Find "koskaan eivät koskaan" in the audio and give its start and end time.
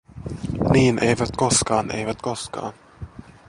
1.37-2.73